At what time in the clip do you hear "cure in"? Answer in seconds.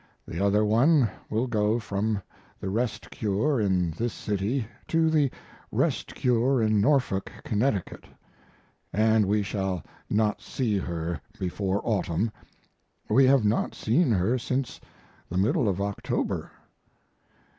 3.11-3.91, 6.15-6.81